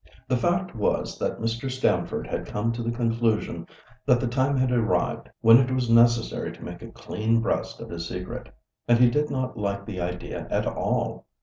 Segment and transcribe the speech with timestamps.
[0.27, 1.69] The fact was that Mr.
[1.69, 3.67] Stamford had come to the conclusion
[4.07, 7.89] that the time had arrived when it was necessary to make a clean breast of
[7.91, 8.49] his secret.
[8.87, 11.27] And he did not like the idea at all.